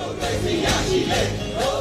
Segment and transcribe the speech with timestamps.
[0.00, 1.77] 我最需要喜悦。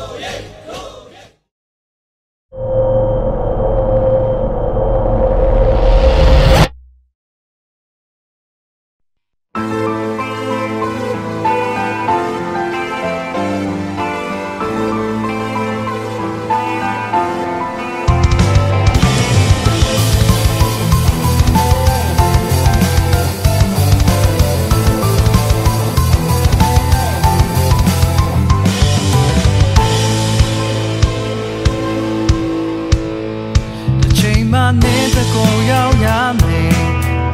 [34.84, 36.08] နေတကောရောက်ရ
[36.42, 36.76] မယ်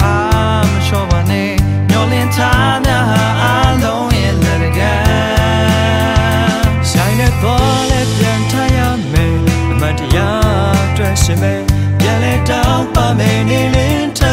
[0.03, 0.15] အာ
[0.69, 1.51] မလျှော့ပါနဲ့
[1.89, 3.05] မျောလင်းထားများ
[3.41, 4.79] အားလုံးရဲ့လက်တက
[6.91, 8.79] ဆိုင်တဲ့တော်လည်းပြန်ထားရ
[9.11, 9.35] မယ်
[9.71, 11.61] အမတ်တရားတွေ့ရှင်မယ်
[11.99, 14.31] ပြန်လဲတောင်းပါမယ်နေလင်းထာ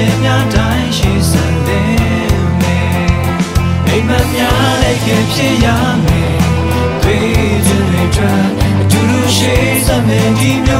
[0.00, 1.82] စဉ်များတိုင်းရှိစံနေ
[2.60, 3.00] မယ်
[3.86, 5.66] အိမ်မက်များလည်းခင်ဖြစ်ရ
[6.04, 6.38] မယ်
[7.02, 7.24] တွေ့
[7.66, 8.44] ခြင်းတွေထွက်
[8.80, 9.54] အတူတူရှိ
[9.86, 10.79] စမယ်ဒီမျို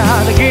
[0.00, 0.49] gotta get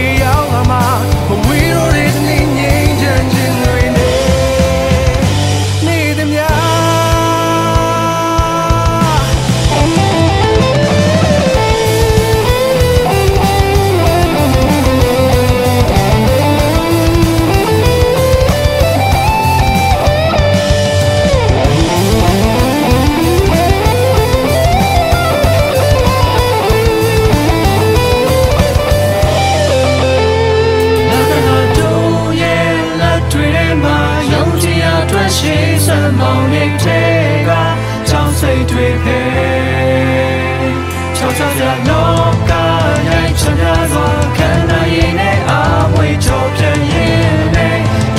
[36.84, 37.64] take a
[38.10, 40.74] chance say to pay
[41.18, 42.02] chao chao ya no
[42.50, 42.62] ka
[43.10, 44.06] yai chao ya zo
[44.38, 45.60] kan na yin ne a
[45.98, 47.68] wei chao pian yin ne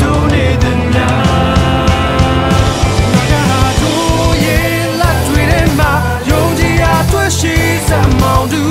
[0.01, 1.09] do ni den ya
[3.31, 3.95] na ga du
[4.45, 5.91] yin la tui de ma
[6.31, 7.55] yong ji ya tui shi
[7.89, 8.63] sa mao du